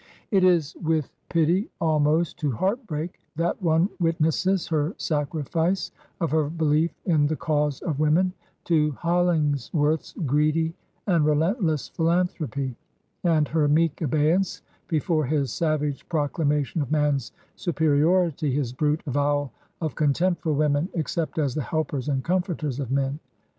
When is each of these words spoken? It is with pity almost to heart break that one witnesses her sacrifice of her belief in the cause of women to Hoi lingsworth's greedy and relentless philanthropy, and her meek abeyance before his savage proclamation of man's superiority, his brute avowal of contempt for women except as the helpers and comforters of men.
It 0.31 0.43
is 0.43 0.75
with 0.81 1.11
pity 1.29 1.69
almost 1.79 2.39
to 2.39 2.51
heart 2.51 2.87
break 2.87 3.19
that 3.35 3.61
one 3.61 3.87
witnesses 3.99 4.65
her 4.69 4.95
sacrifice 4.97 5.91
of 6.19 6.31
her 6.31 6.49
belief 6.49 6.89
in 7.05 7.27
the 7.27 7.35
cause 7.35 7.81
of 7.83 7.99
women 7.99 8.33
to 8.63 8.93
Hoi 8.93 9.25
lingsworth's 9.25 10.13
greedy 10.25 10.73
and 11.05 11.23
relentless 11.23 11.87
philanthropy, 11.89 12.75
and 13.23 13.47
her 13.49 13.67
meek 13.67 14.01
abeyance 14.01 14.63
before 14.87 15.23
his 15.25 15.53
savage 15.53 16.09
proclamation 16.09 16.81
of 16.81 16.91
man's 16.91 17.31
superiority, 17.55 18.49
his 18.51 18.73
brute 18.73 19.03
avowal 19.05 19.51
of 19.81 19.93
contempt 19.93 20.41
for 20.41 20.51
women 20.53 20.89
except 20.95 21.37
as 21.37 21.53
the 21.53 21.61
helpers 21.61 22.09
and 22.09 22.23
comforters 22.23 22.79
of 22.79 22.89
men. 22.89 23.19